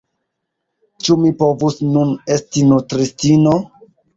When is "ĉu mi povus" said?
1.07-1.77